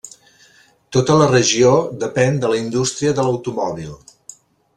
[0.95, 1.73] Tota la regió
[2.05, 3.95] depèn de la indústria de l'automòbil.